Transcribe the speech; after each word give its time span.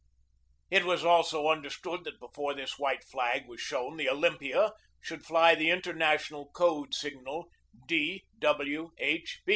It 0.71 0.83
was 0.83 1.05
also 1.05 1.47
understood 1.47 2.05
that 2.05 2.19
before 2.19 2.55
this 2.55 2.79
white 2.79 3.03
flag 3.03 3.45
was 3.47 3.61
shown 3.61 3.97
the 3.97 4.09
Olympia 4.09 4.73
should 4.99 5.23
fly 5.23 5.53
the 5.53 5.69
interna 5.69 6.15
tional 6.15 6.51
code 6.53 6.95
signal 6.95 7.51
"D. 7.85 8.23
W. 8.39 8.89
H. 8.97 9.41